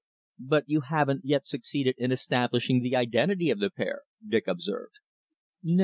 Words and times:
"But 0.39 0.63
you 0.65 0.81
haven't 0.89 1.25
yet 1.25 1.45
succeeded 1.45 1.93
in 1.99 2.11
establishing 2.11 2.81
the 2.81 2.95
identity 2.95 3.51
of 3.51 3.59
the 3.59 3.69
pair," 3.69 4.01
Dick 4.27 4.47
observed. 4.47 4.95
"No. 5.61 5.79